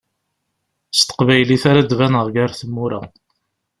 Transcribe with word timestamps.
S 0.97 1.01
teqbaylit 1.03 1.63
ara 1.69 1.81
d-baneɣ 1.83 2.25
gar 2.33 2.51
tmura. 2.59 3.01